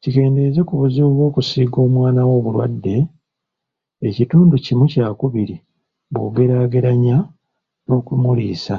Kikendeeza 0.00 0.60
ku 0.68 0.74
buzibu 0.80 1.10
bw'okusiiga 1.16 1.78
omwana 1.86 2.20
wo 2.28 2.32
obulwadde 2.38 2.96
ekitundu 4.08 4.54
kimu 4.64 4.84
kyakubiri 4.92 5.56
bw'ogeraageranya 6.12 7.16
n'okumuliisa. 7.86 8.76